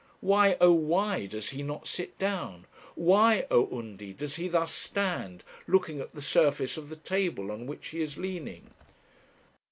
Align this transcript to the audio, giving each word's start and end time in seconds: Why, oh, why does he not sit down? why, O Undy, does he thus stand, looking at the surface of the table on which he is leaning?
Why, 0.21 0.57
oh, 0.59 0.73
why 0.73 1.27
does 1.27 1.51
he 1.51 1.61
not 1.61 1.87
sit 1.87 2.17
down? 2.17 2.65
why, 2.95 3.45
O 3.51 3.67
Undy, 3.77 4.13
does 4.13 4.37
he 4.37 4.47
thus 4.47 4.73
stand, 4.73 5.43
looking 5.67 5.99
at 6.01 6.13
the 6.15 6.23
surface 6.23 6.75
of 6.75 6.89
the 6.89 6.95
table 6.95 7.51
on 7.51 7.67
which 7.67 7.89
he 7.89 8.01
is 8.01 8.17
leaning? 8.17 8.71